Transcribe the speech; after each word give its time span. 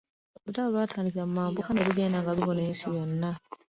Olutalo 0.39 0.67
lwatandikira 0.73 1.27
mu 1.29 1.33
mambuka 1.37 1.69
ne 1.71 1.81
lugenda 1.87 2.17
nga 2.21 2.35
lubuna 2.37 2.61
ensi 2.69 2.85
yonna. 2.95 3.31